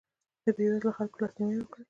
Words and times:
د 0.43 0.45
بېوزلو 0.57 0.95
خلکو 0.97 1.17
لاسنیوی 1.23 1.57
وکړئ. 1.61 1.79